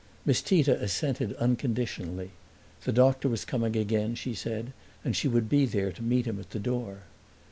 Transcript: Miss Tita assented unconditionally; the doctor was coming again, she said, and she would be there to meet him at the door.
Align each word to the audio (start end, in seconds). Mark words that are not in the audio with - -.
Miss 0.25 0.41
Tita 0.41 0.81
assented 0.81 1.35
unconditionally; 1.35 2.31
the 2.85 2.91
doctor 2.91 3.29
was 3.29 3.45
coming 3.45 3.75
again, 3.75 4.15
she 4.15 4.33
said, 4.33 4.73
and 5.05 5.15
she 5.15 5.27
would 5.27 5.47
be 5.47 5.67
there 5.67 5.91
to 5.91 6.01
meet 6.01 6.25
him 6.25 6.39
at 6.39 6.49
the 6.49 6.59
door. 6.59 7.03